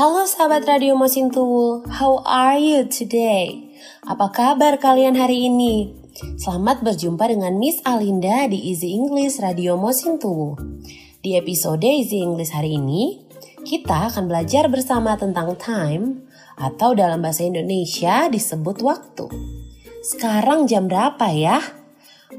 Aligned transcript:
Halo 0.00 0.24
sahabat 0.24 0.64
Radio 0.64 0.96
Mosintowo, 0.96 1.84
how 1.92 2.24
are 2.24 2.56
you 2.56 2.88
today? 2.88 3.68
Apa 4.08 4.32
kabar 4.32 4.80
kalian 4.80 5.12
hari 5.12 5.52
ini? 5.52 5.92
Selamat 6.40 6.80
berjumpa 6.80 7.28
dengan 7.28 7.60
Miss 7.60 7.84
Alinda 7.84 8.48
di 8.48 8.72
Easy 8.72 8.96
English 8.96 9.44
Radio 9.44 9.76
Mosintowo. 9.76 10.56
Di 11.20 11.36
episode 11.36 11.84
Easy 11.84 12.16
English 12.16 12.48
hari 12.48 12.80
ini, 12.80 13.28
kita 13.60 14.08
akan 14.08 14.24
belajar 14.24 14.72
bersama 14.72 15.20
tentang 15.20 15.52
time 15.60 16.24
atau 16.56 16.96
dalam 16.96 17.20
bahasa 17.20 17.44
Indonesia 17.44 18.32
disebut 18.32 18.80
waktu. 18.80 19.28
Sekarang 20.00 20.64
jam 20.64 20.88
berapa 20.88 21.28
ya? 21.28 21.60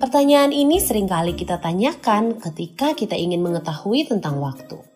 Pertanyaan 0.01 0.49
ini 0.49 0.81
sering 0.81 1.05
kali 1.05 1.37
kita 1.37 1.61
tanyakan 1.61 2.41
ketika 2.41 2.97
kita 2.97 3.13
ingin 3.13 3.45
mengetahui 3.45 4.09
tentang 4.09 4.41
waktu. 4.41 4.90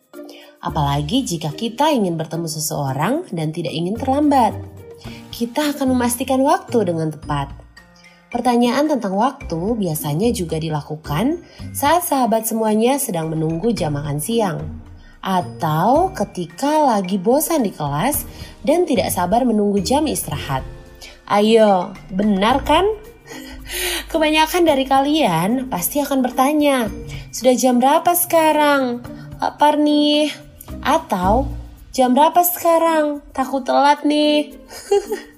Apalagi 0.63 1.25
jika 1.25 1.51
kita 1.53 1.91
ingin 1.91 2.15
bertemu 2.19 2.47
seseorang 2.47 3.27
dan 3.31 3.51
tidak 3.55 3.73
ingin 3.73 3.95
terlambat. 3.95 4.55
Kita 5.29 5.75
akan 5.75 5.91
memastikan 5.91 6.39
waktu 6.41 6.87
dengan 6.87 7.11
tepat. 7.11 7.51
Pertanyaan 8.35 8.91
tentang 8.91 9.15
waktu 9.15 9.79
biasanya 9.79 10.27
juga 10.35 10.59
dilakukan 10.59 11.39
saat 11.71 12.03
sahabat 12.03 12.43
semuanya 12.43 12.99
sedang 12.99 13.31
menunggu 13.31 13.71
jam 13.71 13.95
makan 13.95 14.19
siang. 14.19 14.59
Atau 15.23 16.11
ketika 16.11 16.83
lagi 16.83 17.15
bosan 17.15 17.63
di 17.63 17.71
kelas 17.71 18.27
dan 18.67 18.83
tidak 18.83 19.09
sabar 19.15 19.47
menunggu 19.47 19.79
jam 19.79 20.03
istirahat. 20.03 20.67
Ayo, 21.25 21.95
benar 22.11 22.61
kan? 22.67 22.85
Kebanyakan 24.11 24.63
dari 24.67 24.85
kalian 24.85 25.71
pasti 25.71 26.03
akan 26.03 26.21
bertanya, 26.21 26.91
sudah 27.33 27.55
jam 27.57 27.81
berapa 27.81 28.13
sekarang? 28.13 29.01
Lapar 29.41 29.81
nih, 29.81 30.29
atau 30.85 31.49
jam 31.89 32.13
berapa 32.13 32.45
sekarang? 32.45 33.25
Takut 33.33 33.65
telat 33.65 34.05
nih. 34.05 34.53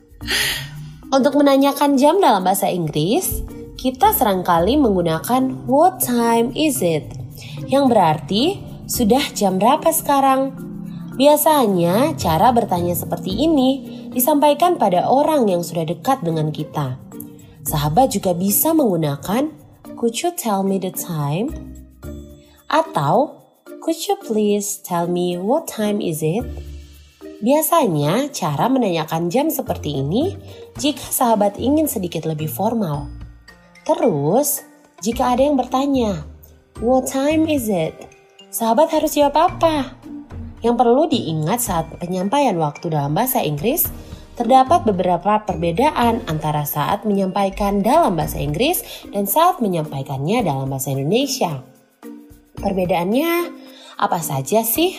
Untuk 1.16 1.40
menanyakan 1.40 1.96
jam 1.96 2.20
dalam 2.20 2.44
bahasa 2.44 2.68
Inggris, 2.68 3.42
kita 3.80 4.12
sering 4.12 4.44
kali 4.44 4.76
menggunakan 4.76 5.64
what 5.64 6.04
time 6.04 6.52
is 6.52 6.84
it? 6.84 7.08
Yang 7.72 7.86
berarti 7.88 8.44
sudah 8.92 9.24
jam 9.32 9.56
berapa 9.56 9.88
sekarang? 9.96 10.52
Biasanya 11.16 12.14
cara 12.20 12.52
bertanya 12.54 12.94
seperti 12.94 13.34
ini 13.48 13.70
disampaikan 14.12 14.76
pada 14.76 15.08
orang 15.08 15.48
yang 15.48 15.64
sudah 15.64 15.88
dekat 15.88 16.22
dengan 16.22 16.52
kita. 16.52 17.00
Sahabat 17.66 18.14
juga 18.14 18.36
bisa 18.36 18.76
menggunakan 18.76 19.50
could 19.98 20.14
you 20.22 20.30
tell 20.36 20.62
me 20.62 20.78
the 20.78 20.94
time? 20.94 21.50
Atau 22.70 23.47
Could 23.88 24.04
you 24.04 24.20
please 24.20 24.84
tell 24.84 25.08
me 25.08 25.40
what 25.40 25.64
time 25.64 26.04
is 26.04 26.20
it? 26.20 26.44
Biasanya, 27.40 28.28
cara 28.36 28.68
menanyakan 28.68 29.32
jam 29.32 29.48
seperti 29.48 30.04
ini 30.04 30.36
jika 30.76 31.08
sahabat 31.08 31.56
ingin 31.56 31.88
sedikit 31.88 32.28
lebih 32.28 32.52
formal. 32.52 33.08
Terus, 33.88 34.68
jika 35.00 35.32
ada 35.32 35.48
yang 35.48 35.56
bertanya, 35.56 36.28
"What 36.84 37.08
time 37.08 37.48
is 37.48 37.72
it?" 37.72 37.96
Sahabat 38.52 38.92
harus 38.92 39.16
jawab 39.16 39.56
apa? 39.56 39.96
Yang 40.60 40.76
perlu 40.84 41.08
diingat 41.08 41.64
saat 41.64 41.88
penyampaian 41.96 42.60
waktu 42.60 42.92
dalam 42.92 43.16
bahasa 43.16 43.40
Inggris, 43.40 43.88
terdapat 44.36 44.84
beberapa 44.84 45.48
perbedaan 45.48 46.28
antara 46.28 46.68
saat 46.68 47.08
menyampaikan 47.08 47.80
dalam 47.80 48.20
bahasa 48.20 48.36
Inggris 48.36 48.84
dan 49.16 49.32
saat 49.32 49.64
menyampaikannya 49.64 50.44
dalam 50.44 50.68
bahasa 50.68 50.92
Indonesia. 50.92 51.64
Perbedaannya 52.60 53.64
apa 53.98 54.22
saja 54.22 54.62
sih? 54.62 54.96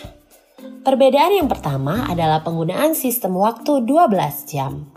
Perbedaan 0.82 1.38
yang 1.38 1.46
pertama 1.46 2.10
adalah 2.10 2.42
penggunaan 2.42 2.98
sistem 2.98 3.38
waktu 3.38 3.86
12 3.86 4.50
jam. 4.50 4.90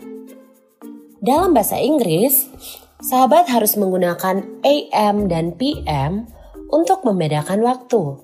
Dalam 1.22 1.54
bahasa 1.54 1.78
Inggris, 1.78 2.50
sahabat 2.98 3.46
harus 3.46 3.78
menggunakan 3.78 4.42
AM 4.66 5.30
dan 5.30 5.54
PM 5.54 6.26
untuk 6.74 7.06
membedakan 7.06 7.62
waktu. 7.62 8.18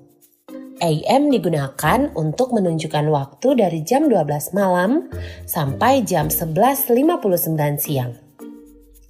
AM 0.78 1.30
digunakan 1.30 2.10
untuk 2.14 2.54
menunjukkan 2.54 3.06
waktu 3.10 3.48
dari 3.58 3.82
jam 3.82 4.06
12 4.10 4.54
malam 4.54 5.10
sampai 5.46 6.02
jam 6.02 6.30
11.59 6.30 7.54
siang. 7.78 8.27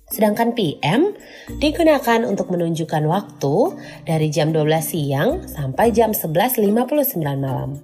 Sedangkan 0.08 0.56
PM 0.56 1.12
digunakan 1.60 2.24
untuk 2.24 2.48
menunjukkan 2.48 3.04
waktu 3.04 3.54
dari 4.08 4.32
jam 4.32 4.56
12 4.56 4.64
siang 4.80 5.44
sampai 5.44 5.92
jam 5.92 6.16
11.59 6.16 7.20
malam. 7.36 7.76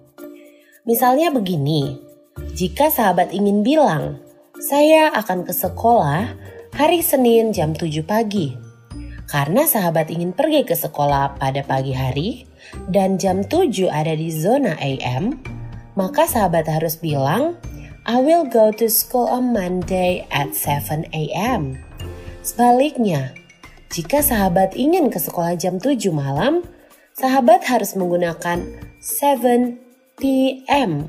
Misalnya 0.88 1.28
begini, 1.32 2.00
jika 2.56 2.88
sahabat 2.88 3.32
ingin 3.32 3.60
bilang, 3.60 4.20
saya 4.56 5.12
akan 5.12 5.44
ke 5.44 5.52
sekolah 5.52 6.32
hari 6.72 7.04
Senin 7.04 7.52
jam 7.52 7.76
7 7.76 8.04
pagi. 8.04 8.56
Karena 9.24 9.64
sahabat 9.64 10.12
ingin 10.12 10.36
pergi 10.36 10.64
ke 10.68 10.76
sekolah 10.76 11.40
pada 11.40 11.64
pagi 11.64 11.96
hari 11.96 12.44
dan 12.88 13.16
jam 13.16 13.44
7 13.44 13.88
ada 13.88 14.12
di 14.12 14.28
zona 14.32 14.76
AM, 14.80 15.40
maka 15.96 16.28
sahabat 16.28 16.68
harus 16.68 16.96
bilang, 16.96 17.56
I 18.04 18.20
will 18.20 18.44
go 18.44 18.68
to 18.68 18.92
school 18.92 19.24
on 19.28 19.56
Monday 19.56 20.28
at 20.28 20.52
7 20.52 21.08
a.m. 21.16 21.80
Sebaliknya, 22.44 23.32
jika 23.88 24.20
sahabat 24.20 24.76
ingin 24.76 25.08
ke 25.08 25.16
sekolah 25.16 25.56
jam 25.56 25.80
7 25.80 26.12
malam, 26.12 26.60
sahabat 27.16 27.64
harus 27.64 27.96
menggunakan 27.96 28.68
7 29.00 29.80
p.m. 30.20 31.08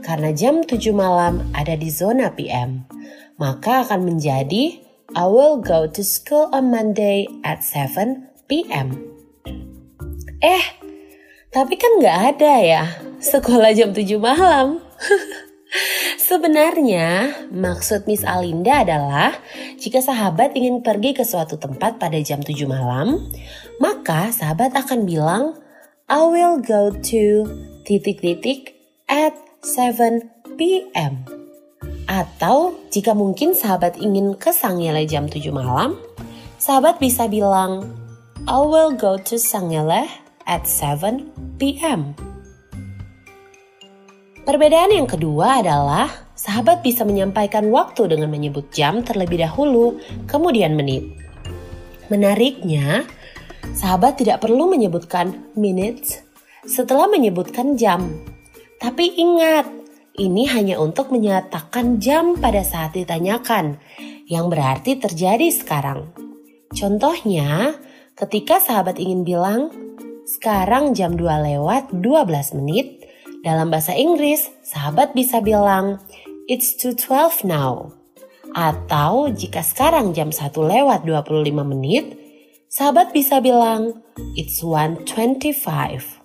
Karena 0.00 0.32
jam 0.32 0.64
7 0.64 0.80
malam 0.96 1.44
ada 1.52 1.76
di 1.76 1.92
zona 1.92 2.32
PM. 2.32 2.88
Maka 3.36 3.84
akan 3.84 4.08
menjadi 4.08 4.80
I 5.12 5.26
will 5.28 5.60
go 5.60 5.84
to 5.84 6.00
school 6.00 6.48
on 6.48 6.72
Monday 6.72 7.28
at 7.44 7.60
7 7.60 8.32
p.m. 8.48 8.96
Eh, 10.40 10.64
tapi 11.52 11.76
kan 11.76 11.92
nggak 12.00 12.18
ada 12.32 12.52
ya 12.64 12.84
sekolah 13.20 13.76
jam 13.76 13.92
7 13.92 14.16
malam. 14.16 14.80
Sebenarnya, 16.18 17.46
maksud 17.54 18.06
Miss 18.10 18.26
Alinda 18.26 18.82
adalah 18.82 19.38
jika 19.78 20.02
sahabat 20.02 20.54
ingin 20.58 20.82
pergi 20.82 21.14
ke 21.14 21.22
suatu 21.22 21.58
tempat 21.58 21.98
pada 22.02 22.18
jam 22.22 22.42
7 22.42 22.66
malam, 22.66 23.30
maka 23.78 24.34
sahabat 24.34 24.74
akan 24.74 25.06
bilang, 25.06 25.58
I 26.10 26.26
will 26.26 26.58
go 26.58 26.90
to 26.90 27.46
titik-titik 27.86 28.74
at 29.06 29.34
7 29.62 30.58
p.m. 30.58 31.22
Atau 32.10 32.74
jika 32.90 33.14
mungkin 33.14 33.54
sahabat 33.54 33.98
ingin 34.02 34.34
ke 34.34 34.50
Sangiele 34.50 35.06
jam 35.06 35.30
7 35.30 35.54
malam, 35.54 35.94
sahabat 36.58 36.98
bisa 36.98 37.30
bilang, 37.30 37.86
I 38.50 38.58
will 38.58 38.90
go 38.94 39.18
to 39.22 39.38
Sangiele 39.38 40.10
at 40.50 40.66
7 40.66 41.30
p.m. 41.62 42.18
Perbedaan 44.50 44.90
yang 44.90 45.06
kedua 45.06 45.62
adalah 45.62 46.10
sahabat 46.34 46.82
bisa 46.82 47.06
menyampaikan 47.06 47.70
waktu 47.70 48.10
dengan 48.10 48.34
menyebut 48.34 48.74
jam 48.74 48.98
terlebih 48.98 49.46
dahulu, 49.46 50.02
kemudian 50.26 50.74
menit. 50.74 51.06
Menariknya, 52.10 53.06
sahabat 53.78 54.18
tidak 54.18 54.42
perlu 54.42 54.66
menyebutkan 54.66 55.54
minutes 55.54 56.26
setelah 56.66 57.06
menyebutkan 57.06 57.78
jam. 57.78 58.10
Tapi 58.82 59.22
ingat, 59.22 59.70
ini 60.18 60.50
hanya 60.50 60.82
untuk 60.82 61.14
menyatakan 61.14 62.02
jam 62.02 62.34
pada 62.34 62.66
saat 62.66 62.98
ditanyakan, 62.98 63.78
yang 64.26 64.50
berarti 64.50 64.98
terjadi 64.98 65.46
sekarang. 65.54 66.10
Contohnya, 66.74 67.78
ketika 68.18 68.58
sahabat 68.58 68.98
ingin 68.98 69.22
bilang, 69.22 69.70
sekarang 70.26 70.90
jam 70.90 71.14
2 71.14 71.38
lewat 71.38 71.94
12 71.94 72.58
menit, 72.58 72.99
dalam 73.40 73.72
bahasa 73.72 73.96
Inggris, 73.96 74.52
sahabat 74.60 75.16
bisa 75.16 75.40
bilang, 75.40 75.96
It's 76.44 76.76
2.12 76.76 77.48
now. 77.48 77.96
Atau 78.52 79.32
jika 79.32 79.64
sekarang 79.64 80.12
jam 80.12 80.28
1 80.28 80.52
lewat 80.52 81.08
25 81.08 81.48
menit, 81.64 82.20
sahabat 82.68 83.16
bisa 83.16 83.40
bilang, 83.40 84.04
It's 84.36 84.60
1.25. 84.60 86.20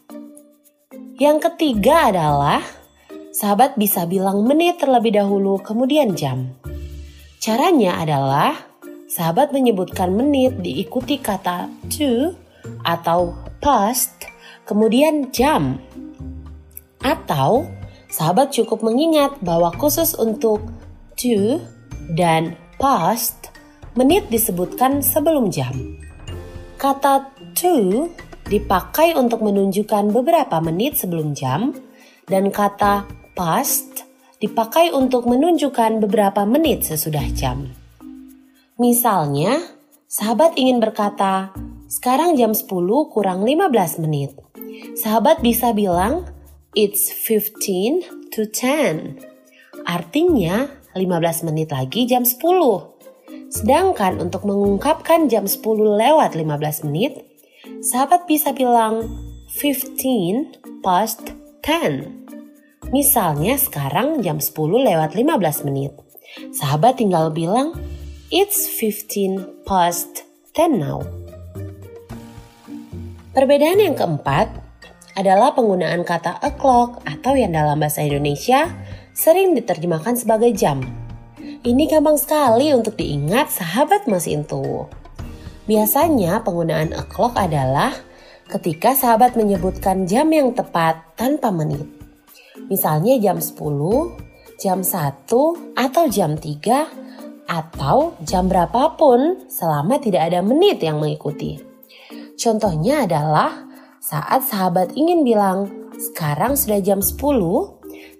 Yang 1.15 1.37
ketiga 1.47 2.11
adalah, 2.11 2.59
sahabat 3.31 3.79
bisa 3.79 4.03
bilang 4.03 4.43
menit 4.43 4.83
terlebih 4.83 5.15
dahulu 5.15 5.63
kemudian 5.63 6.19
jam. 6.19 6.51
Caranya 7.39 8.03
adalah, 8.03 8.59
sahabat 9.07 9.55
menyebutkan 9.55 10.11
menit 10.11 10.59
diikuti 10.59 11.15
kata 11.23 11.71
to 11.87 12.35
atau 12.83 13.37
past, 13.63 14.27
kemudian 14.67 15.31
jam. 15.31 15.79
Atau 17.05 17.69
sahabat 18.09 18.49
cukup 18.49 18.81
mengingat 18.81 19.37
bahwa 19.45 19.69
khusus 19.77 20.17
untuk 20.17 20.65
to 21.13 21.61
dan 22.17 22.57
past, 22.81 23.53
menit 23.93 24.25
disebutkan 24.33 25.05
sebelum 25.05 25.53
jam. 25.53 26.01
Kata 26.81 27.29
to 27.53 28.09
dipakai 28.49 29.13
untuk 29.13 29.45
menunjukkan 29.45 30.09
beberapa 30.09 30.57
menit 30.65 30.97
sebelum 30.97 31.37
jam 31.37 31.77
dan 32.25 32.49
kata 32.49 33.05
past 33.37 34.05
dipakai 34.41 34.91
untuk 34.91 35.29
menunjukkan 35.29 36.01
beberapa 36.03 36.43
menit 36.43 36.85
sesudah 36.85 37.25
jam. 37.31 37.69
Misalnya, 38.75 39.63
sahabat 40.11 40.59
ingin 40.59 40.83
berkata, 40.83 41.55
sekarang 41.87 42.35
jam 42.35 42.51
10 42.51 42.67
kurang 43.13 43.47
15 43.47 44.03
menit. 44.03 44.35
Sahabat 44.99 45.39
bisa 45.39 45.71
bilang, 45.71 46.27
it's 46.75 47.07
15 47.07 48.29
to 48.35 48.43
10. 48.51 49.23
Artinya, 49.87 50.67
15 50.91 51.47
menit 51.47 51.71
lagi 51.71 52.03
jam 52.03 52.27
10. 52.27 52.35
Sedangkan 53.47 54.19
untuk 54.19 54.43
mengungkapkan 54.43 55.31
jam 55.31 55.47
10 55.47 55.63
lewat 55.95 56.35
15 56.35 56.83
menit, 56.91 57.23
sahabat 57.79 58.27
bisa 58.27 58.51
bilang 58.51 59.07
15 59.47 60.83
past 60.83 61.31
10. 61.63 62.91
Misalnya 62.91 63.55
sekarang 63.55 64.19
jam 64.19 64.43
10 64.43 64.51
lewat 64.83 65.15
15 65.15 65.63
menit. 65.63 65.95
Sahabat 66.51 66.99
tinggal 66.99 67.31
bilang, 67.31 67.71
It's 68.27 68.67
15 68.67 69.63
past 69.63 70.27
10 70.57 70.75
now. 70.75 71.07
Perbedaan 73.31 73.79
yang 73.79 73.95
keempat 73.95 74.64
adalah 75.15 75.55
penggunaan 75.55 76.03
kata 76.03 76.43
o'clock 76.43 76.99
atau 77.07 77.33
yang 77.39 77.55
dalam 77.55 77.79
bahasa 77.79 78.03
Indonesia 78.03 78.67
sering 79.15 79.55
diterjemahkan 79.55 80.19
sebagai 80.19 80.51
jam. 80.51 80.83
Ini 81.65 81.89
gampang 81.89 82.19
sekali 82.19 82.75
untuk 82.75 82.99
diingat 82.99 83.49
sahabat 83.49 84.05
mesin 84.11 84.45
tuh. 84.45 84.85
Biasanya 85.65 86.45
penggunaan 86.45 86.93
o'clock 86.93 87.33
adalah 87.39 87.95
ketika 88.45 88.93
sahabat 88.93 89.33
menyebutkan 89.33 90.05
jam 90.05 90.29
yang 90.29 90.53
tepat 90.53 91.17
tanpa 91.17 91.49
menit. 91.49 91.89
Misalnya 92.69 93.17
jam 93.17 93.41
10, 93.41 93.57
jam 94.61 94.85
1, 94.85 95.25
atau 95.73 96.03
jam 96.05 96.37
3, 96.37 97.49
atau 97.49 98.13
jam 98.21 98.45
berapapun 98.45 99.49
selama 99.49 99.97
tidak 99.97 100.29
ada 100.29 100.45
menit 100.45 100.81
yang 100.81 101.01
mengikuti. 101.01 101.57
Contohnya 102.37 103.05
adalah 103.09 103.64
saat 104.05 104.45
sahabat 104.45 104.93
ingin 104.93 105.25
bilang, 105.25 105.89
sekarang 105.97 106.53
sudah 106.53 106.77
jam 106.77 107.01
10, 107.01 107.17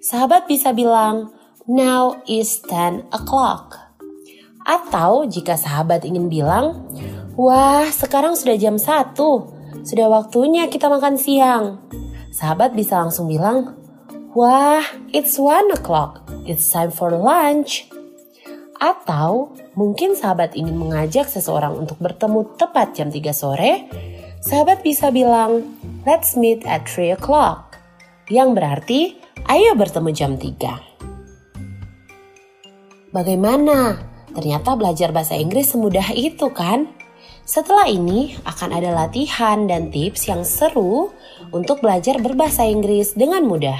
sahabat 0.02 0.50
bisa 0.50 0.74
bilang, 0.74 1.30
now 1.70 2.18
is 2.26 2.58
10 2.66 3.06
o'clock. 3.14 3.78
Atau 4.66 5.30
jika 5.30 5.54
sahabat 5.54 6.02
ingin 6.02 6.26
bilang, 6.26 6.90
wah 7.38 7.86
sekarang 7.86 8.34
sudah 8.34 8.58
jam 8.58 8.82
1, 8.82 9.14
sudah 9.86 10.06
waktunya 10.10 10.66
kita 10.66 10.90
makan 10.90 11.14
siang. 11.14 11.78
Sahabat 12.34 12.74
bisa 12.74 12.98
langsung 12.98 13.30
bilang, 13.30 13.78
Wah, 14.36 14.84
it's 15.16 15.40
one 15.40 15.72
o'clock. 15.72 16.28
It's 16.44 16.68
time 16.68 16.92
for 16.92 17.08
lunch. 17.08 17.88
Atau 18.76 19.56
mungkin 19.72 20.12
sahabat 20.12 20.52
ingin 20.52 20.76
mengajak 20.76 21.24
seseorang 21.24 21.72
untuk 21.72 21.96
bertemu 21.96 22.44
tepat 22.60 22.92
jam 22.92 23.08
3 23.08 23.32
sore, 23.32 23.88
sahabat 24.46 24.86
bisa 24.86 25.10
bilang, 25.10 25.66
let's 26.06 26.38
meet 26.38 26.62
at 26.62 26.86
3 26.86 27.18
o'clock. 27.18 27.74
Yang 28.30 28.50
berarti, 28.54 29.00
ayo 29.50 29.74
bertemu 29.74 30.10
jam 30.14 30.38
3. 30.38 33.10
Bagaimana? 33.10 33.98
Ternyata 34.30 34.78
belajar 34.78 35.10
bahasa 35.10 35.34
Inggris 35.34 35.74
semudah 35.74 36.14
itu 36.14 36.46
kan? 36.54 36.86
Setelah 37.46 37.86
ini 37.90 38.38
akan 38.46 38.70
ada 38.74 38.90
latihan 38.94 39.66
dan 39.66 39.90
tips 39.90 40.30
yang 40.30 40.46
seru 40.46 41.10
untuk 41.50 41.82
belajar 41.82 42.22
berbahasa 42.22 42.62
Inggris 42.66 43.14
dengan 43.18 43.46
mudah. 43.46 43.78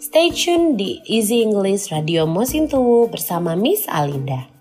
Stay 0.00 0.32
tune 0.32 0.76
di 0.76 1.00
Easy 1.08 1.40
English 1.40 1.88
Radio 1.88 2.28
Mosintowo 2.28 3.08
bersama 3.08 3.56
Miss 3.56 3.88
Alinda. 3.88 4.51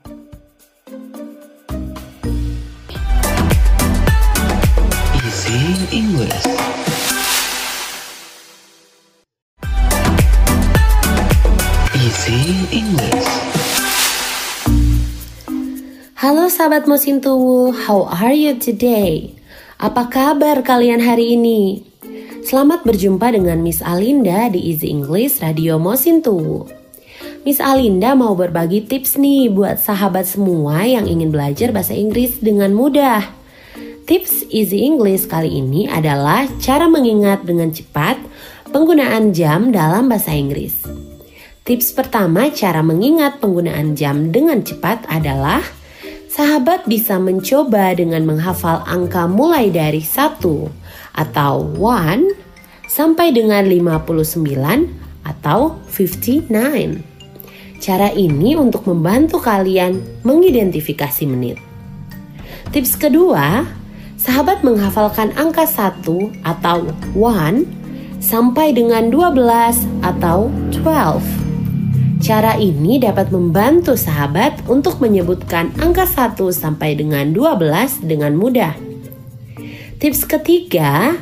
Easy 5.81 5.97
English. 5.97 6.45
Easy 11.97 12.41
English. 12.69 13.29
Halo 16.21 16.53
sahabat 16.53 16.85
Mosintowo, 16.85 17.73
how 17.73 18.05
are 18.13 18.29
you 18.29 18.61
today? 18.61 19.33
Apa 19.81 20.05
kabar 20.05 20.61
kalian 20.61 21.01
hari 21.01 21.33
ini? 21.33 21.81
Selamat 22.45 22.85
berjumpa 22.85 23.33
dengan 23.33 23.65
Miss 23.65 23.81
Alinda 23.81 24.53
di 24.53 24.61
Easy 24.61 24.85
English 24.85 25.41
Radio 25.41 25.81
Mosintowo. 25.81 26.69
Miss 27.41 27.57
Alinda 27.57 28.13
mau 28.13 28.37
berbagi 28.37 28.85
tips 28.85 29.17
nih 29.17 29.49
buat 29.49 29.81
sahabat 29.81 30.29
semua 30.29 30.85
yang 30.85 31.09
ingin 31.09 31.33
belajar 31.33 31.73
bahasa 31.73 31.97
Inggris 31.97 32.37
dengan 32.37 32.69
mudah. 32.69 33.40
Tips 34.11 34.43
Easy 34.51 34.83
English 34.83 35.23
kali 35.31 35.63
ini 35.63 35.87
adalah 35.87 36.43
cara 36.59 36.91
mengingat 36.91 37.47
dengan 37.47 37.71
cepat 37.71 38.19
penggunaan 38.67 39.31
jam 39.31 39.71
dalam 39.71 40.11
bahasa 40.11 40.35
Inggris. 40.35 40.83
Tips 41.63 41.95
pertama 41.95 42.51
cara 42.51 42.83
mengingat 42.83 43.39
penggunaan 43.39 43.95
jam 43.95 44.27
dengan 44.35 44.67
cepat 44.67 45.07
adalah 45.07 45.63
sahabat 46.27 46.91
bisa 46.91 47.23
mencoba 47.23 47.95
dengan 47.95 48.27
menghafal 48.27 48.83
angka 48.83 49.31
mulai 49.31 49.71
dari 49.71 50.03
1 50.03 50.43
atau 51.15 51.71
1 51.79 52.91
sampai 52.91 53.31
dengan 53.31 53.63
59 53.63 55.23
atau 55.23 55.79
59. 55.87 56.51
Cara 57.79 58.11
ini 58.11 58.59
untuk 58.59 58.83
membantu 58.91 59.39
kalian 59.39 60.03
mengidentifikasi 60.27 61.23
menit. 61.23 61.55
Tips 62.75 62.99
kedua, 62.99 63.79
sahabat 64.21 64.61
menghafalkan 64.61 65.33
angka 65.33 65.65
1 65.65 66.05
atau 66.45 66.93
1 67.17 67.65
sampai 68.21 68.69
dengan 68.69 69.09
12 69.09 70.05
atau 70.05 70.53
12. 70.69 72.21
Cara 72.21 72.53
ini 72.61 73.01
dapat 73.01 73.33
membantu 73.33 73.97
sahabat 73.97 74.61
untuk 74.69 75.01
menyebutkan 75.01 75.73
angka 75.81 76.05
1 76.05 76.37
sampai 76.53 76.93
dengan 76.93 77.33
12 77.33 78.05
dengan 78.05 78.37
mudah. 78.37 78.77
Tips 79.97 80.29
ketiga, 80.29 81.17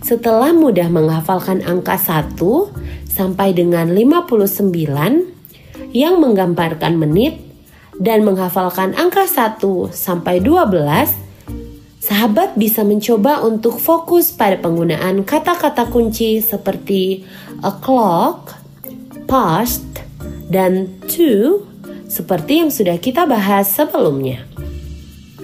setelah 0.00 0.56
mudah 0.56 0.88
menghafalkan 0.88 1.60
angka 1.68 2.00
1 2.00 2.40
sampai 3.04 3.52
dengan 3.52 3.92
59 3.92 4.72
yang 5.92 6.16
menggambarkan 6.16 6.96
menit 6.96 7.44
dan 8.00 8.24
menghafalkan 8.24 8.96
angka 8.96 9.28
1 9.28 9.92
sampai 9.92 10.40
12, 10.40 11.27
sahabat 12.08 12.56
bisa 12.56 12.80
mencoba 12.88 13.44
untuk 13.44 13.76
fokus 13.76 14.32
pada 14.32 14.56
penggunaan 14.56 15.28
kata-kata 15.28 15.92
kunci 15.92 16.40
seperti 16.40 17.28
clock, 17.84 18.56
past, 19.28 19.84
dan 20.48 20.88
to 21.04 21.68
seperti 22.08 22.64
yang 22.64 22.72
sudah 22.72 22.96
kita 22.96 23.28
bahas 23.28 23.68
sebelumnya. 23.68 24.48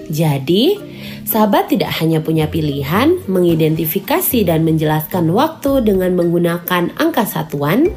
Jadi, 0.08 0.94
Sahabat 1.24 1.72
tidak 1.72 1.88
hanya 2.04 2.20
punya 2.20 2.52
pilihan 2.52 3.16
mengidentifikasi 3.24 4.44
dan 4.44 4.60
menjelaskan 4.60 5.32
waktu 5.32 5.80
dengan 5.80 6.12
menggunakan 6.20 6.92
angka 7.00 7.24
satuan, 7.24 7.88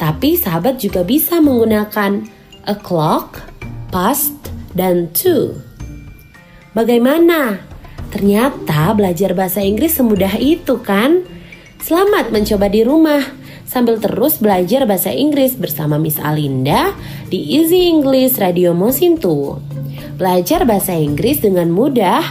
tapi 0.00 0.34
sahabat 0.34 0.80
juga 0.80 1.04
bisa 1.04 1.44
menggunakan 1.44 2.24
o'clock, 2.64 3.44
past, 3.92 4.34
dan 4.72 5.12
to. 5.12 5.54
Bagaimana? 6.72 7.73
Ternyata 8.14 8.94
belajar 8.94 9.34
bahasa 9.34 9.58
Inggris 9.58 9.98
semudah 9.98 10.38
itu 10.38 10.78
kan? 10.78 11.26
Selamat 11.82 12.30
mencoba 12.30 12.70
di 12.70 12.86
rumah 12.86 13.26
sambil 13.66 13.98
terus 13.98 14.38
belajar 14.38 14.86
bahasa 14.86 15.10
Inggris 15.10 15.58
bersama 15.58 15.98
Miss 15.98 16.22
Alinda 16.22 16.94
di 17.26 17.42
Easy 17.58 17.90
English 17.90 18.38
Radio 18.38 18.70
Mosinto. 18.70 19.58
Belajar 20.14 20.62
bahasa 20.62 20.94
Inggris 20.94 21.42
dengan 21.42 21.74
mudah 21.74 22.22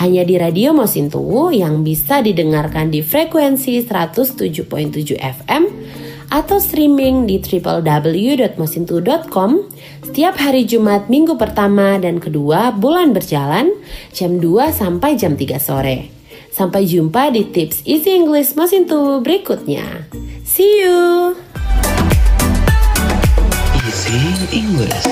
hanya 0.00 0.24
di 0.24 0.40
Radio 0.40 0.72
Mosintowo 0.72 1.52
yang 1.52 1.84
bisa 1.84 2.24
didengarkan 2.24 2.88
di 2.88 3.04
frekuensi 3.04 3.84
107.7 3.84 5.20
FM 5.20 5.62
atau 6.30 6.58
streaming 6.58 7.26
di 7.28 7.38
www.mosintowo.com 7.42 9.50
setiap 10.06 10.38
hari 10.40 10.64
Jumat 10.64 11.10
minggu 11.12 11.36
pertama 11.36 12.00
dan 12.00 12.20
kedua 12.22 12.70
bulan 12.72 13.12
berjalan 13.12 13.68
jam 14.16 14.40
2 14.40 14.72
sampai 14.72 15.16
jam 15.20 15.36
3 15.36 15.60
sore. 15.60 16.08
Sampai 16.56 16.88
jumpa 16.88 17.36
di 17.36 17.44
tips 17.52 17.84
Easy 17.84 18.16
English 18.16 18.56
Mosintowo 18.56 19.20
berikutnya. 19.20 20.08
See 20.40 20.80
you! 20.80 21.36
Easy 23.84 24.16
English. 24.56 25.04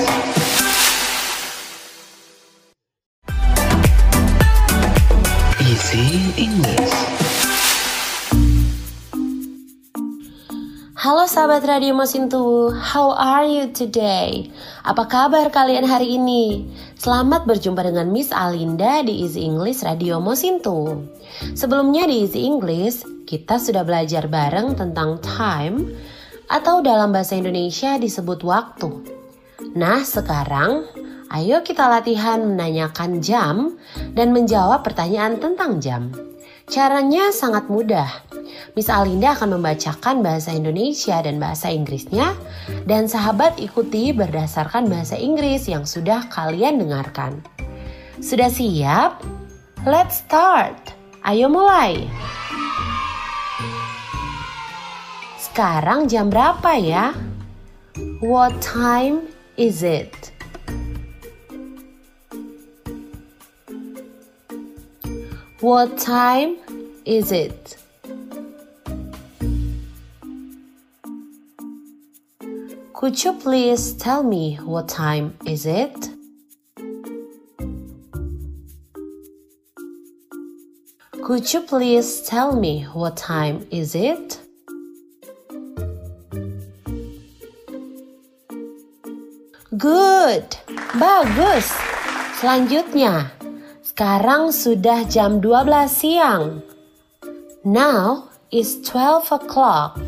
Halo 11.05 11.29
sahabat 11.29 11.61
Radio 11.69 11.93
Mosintu, 11.93 12.73
how 12.73 13.13
are 13.13 13.45
you 13.45 13.69
today? 13.69 14.49
Apa 14.81 15.05
kabar 15.05 15.53
kalian 15.53 15.85
hari 15.85 16.17
ini? 16.17 16.65
Selamat 16.97 17.45
berjumpa 17.45 17.85
dengan 17.85 18.09
Miss 18.09 18.33
Alinda 18.33 19.05
di 19.05 19.21
Easy 19.21 19.45
English 19.45 19.85
Radio 19.85 20.17
Mosintu. 20.17 21.05
Sebelumnya 21.53 22.09
di 22.09 22.25
Easy 22.25 22.49
English, 22.49 23.05
kita 23.29 23.61
sudah 23.61 23.85
belajar 23.85 24.25
bareng 24.25 24.73
tentang 24.73 25.21
time 25.21 25.93
atau 26.49 26.81
dalam 26.81 27.13
bahasa 27.13 27.37
Indonesia 27.37 28.01
disebut 28.01 28.41
waktu. 28.41 28.89
Nah, 29.77 30.01
sekarang 30.01 30.89
ayo 31.29 31.61
kita 31.61 31.85
latihan 31.85 32.41
menanyakan 32.41 33.21
jam 33.21 33.77
dan 34.17 34.33
menjawab 34.33 34.81
pertanyaan 34.81 35.37
tentang 35.37 35.77
jam. 35.77 36.09
Caranya 36.65 37.29
sangat 37.29 37.69
mudah. 37.69 38.24
Miss 38.73 38.91
Alinda 38.91 39.33
akan 39.37 39.59
membacakan 39.59 40.25
bahasa 40.25 40.51
Indonesia 40.51 41.21
dan 41.21 41.37
bahasa 41.37 41.71
Inggrisnya, 41.71 42.33
dan 42.89 43.07
sahabat 43.09 43.57
ikuti 43.61 44.11
berdasarkan 44.11 44.89
bahasa 44.89 45.15
Inggris 45.15 45.69
yang 45.69 45.83
sudah 45.83 46.27
kalian 46.29 46.81
dengarkan. 46.81 47.39
Sudah 48.19 48.49
siap? 48.49 49.21
Let's 49.85 50.23
start! 50.25 50.95
Ayo 51.25 51.49
mulai! 51.51 52.05
Sekarang 55.41 56.11
jam 56.11 56.27
berapa 56.27 56.75
ya? 56.75 57.15
What 58.19 58.59
time 58.59 59.31
is 59.55 59.87
it? 59.87 60.35
What 65.63 65.95
time 65.97 66.59
is 67.07 67.31
it? 67.31 67.84
Could 73.05 73.23
you 73.23 73.33
please 73.33 73.93
tell 73.93 74.23
me 74.23 74.55
what 74.65 74.89
time 74.89 75.37
is 75.45 75.67
it? 75.67 76.09
Could 81.21 81.53
you 81.53 81.61
please 81.61 82.23
tell 82.23 82.55
me 82.55 82.89
what 82.97 83.15
time 83.15 83.67
is 83.69 83.93
it? 83.93 84.41
Good. 89.77 90.57
Bagus. 90.97 91.69
Selanjutnya, 92.41 93.29
sekarang 93.85 94.49
sudah 94.49 95.05
jam 95.05 95.45
12 95.45 95.93
siang. 95.93 96.65
Now 97.61 98.33
is 98.49 98.81
12 98.81 99.29
o'clock. 99.29 100.01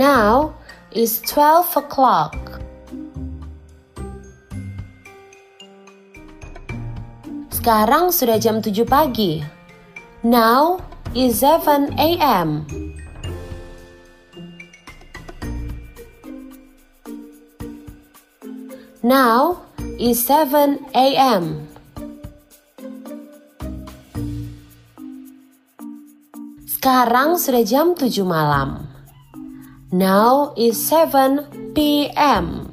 Now 0.00 0.56
is 0.96 1.20
12 1.28 1.76
o'clock. 1.76 2.32
Sekarang 7.52 8.08
sudah 8.08 8.40
jam 8.40 8.64
7 8.64 8.88
pagi. 8.88 9.44
Now 10.24 10.80
is 11.12 11.44
7 11.44 11.92
a.m. 12.00 12.64
Now 19.04 19.68
is 20.00 20.24
7 20.24 20.80
a.m. 20.96 21.68
Sekarang 26.64 27.36
sudah 27.36 27.60
jam 27.68 27.92
7 27.92 28.24
malam. 28.24 28.89
Now 29.90 30.54
is 30.54 30.78
7 30.86 31.74
p.m. 31.74 32.70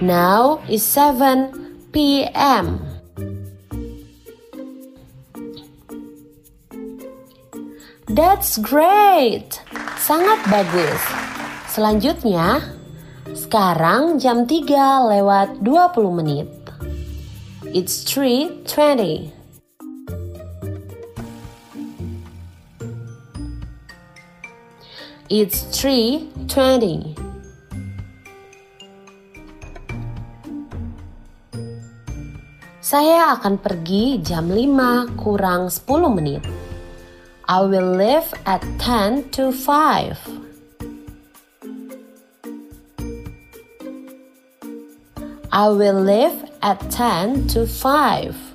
Now 0.00 0.64
is 0.64 0.80
7 0.80 1.52
p.m. 1.92 2.80
That's 8.08 8.56
great. 8.64 9.60
Sangat 10.00 10.40
bagus. 10.48 11.04
Selanjutnya, 11.68 12.64
sekarang 13.36 14.16
jam 14.16 14.48
3 14.48 14.64
lewat 15.20 15.60
20 15.60 16.16
menit. 16.16 16.48
It's 17.76 18.08
3.20. 18.08 19.39
It's 25.30 25.62
3.20. 25.78 27.14
Saya 32.82 33.38
akan 33.38 33.62
pergi 33.62 34.18
jam 34.26 34.50
5 34.50 35.14
kurang 35.14 35.70
10 35.70 35.86
menit. 36.18 36.42
I 37.46 37.62
will 37.62 37.94
leave 37.94 38.26
at 38.42 38.66
10 38.82 39.30
to 39.38 39.54
5. 39.54 40.18
I 45.54 45.66
will 45.70 46.02
leave 46.02 46.42
at 46.58 46.82
10 46.90 47.46
to 47.54 47.70
5. 47.70 48.49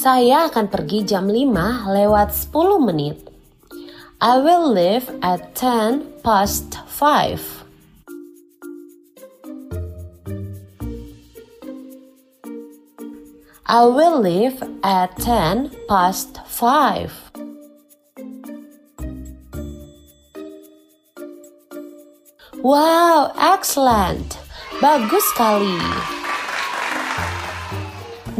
Saya 0.00 0.48
akan 0.48 0.72
pergi 0.72 1.04
jam 1.04 1.28
5 1.28 1.92
lewat 1.92 2.32
10 2.32 2.88
menit. 2.88 3.20
I 4.16 4.40
will 4.40 4.72
leave 4.72 5.04
at 5.20 5.52
10 5.52 6.24
past 6.24 6.80
5. 6.88 7.68
I 13.68 13.84
will 13.84 14.16
leave 14.16 14.64
at 14.80 15.20
10 15.20 15.68
past 15.84 16.40
5. 16.48 17.36
Wow, 22.64 23.36
excellent. 23.36 24.40
Bagus 24.80 25.28
sekali. 25.36 26.19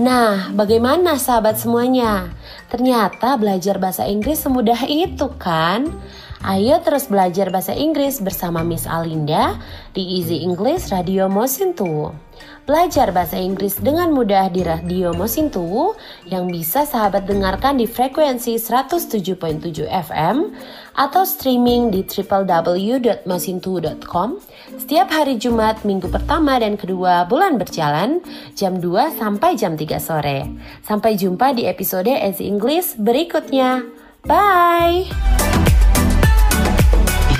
Nah, 0.01 0.49
bagaimana 0.57 1.21
sahabat 1.21 1.61
semuanya? 1.61 2.33
Ternyata 2.73 3.37
belajar 3.37 3.77
bahasa 3.77 4.09
Inggris 4.09 4.41
semudah 4.41 4.89
itu 4.89 5.29
kan? 5.37 5.93
Ayo 6.41 6.81
terus 6.81 7.05
belajar 7.05 7.53
bahasa 7.53 7.77
Inggris 7.77 8.17
bersama 8.25 8.65
Miss 8.65 8.89
Alinda 8.89 9.61
di 9.93 10.01
Easy 10.17 10.41
English 10.41 10.89
Radio 10.89 11.29
Mosintu. 11.29 12.17
Belajar 12.69 13.11
bahasa 13.11 13.35
Inggris 13.35 13.83
dengan 13.83 14.15
mudah 14.15 14.47
di 14.53 14.63
Radio 14.63 15.11
Mosintu 15.11 15.99
yang 16.29 16.47
bisa 16.47 16.87
sahabat 16.87 17.27
dengarkan 17.27 17.83
di 17.83 17.91
frekuensi 17.91 18.55
107.7 18.61 19.91
FM 19.91 20.55
atau 20.95 21.27
streaming 21.27 21.91
di 21.91 22.07
www.mosintu.com 22.07 24.39
setiap 24.79 25.11
hari 25.11 25.35
Jumat 25.35 25.83
minggu 25.83 26.07
pertama 26.07 26.63
dan 26.63 26.79
kedua 26.79 27.27
bulan 27.27 27.59
berjalan 27.59 28.23
jam 28.55 28.79
2 28.79 29.19
sampai 29.19 29.59
jam 29.59 29.75
3 29.75 29.99
sore. 29.99 30.47
Sampai 30.87 31.19
jumpa 31.19 31.51
di 31.57 31.67
episode 31.67 32.11
Easy 32.11 32.47
English 32.47 32.95
berikutnya. 32.95 33.83
Bye! 34.27 35.09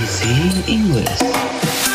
Easy 0.01 0.65
English. 0.67 1.90